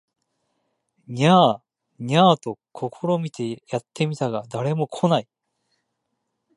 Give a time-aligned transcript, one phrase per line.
[1.09, 1.57] ニャー、
[1.99, 5.27] ニャーと試みにやって見たが誰も来ない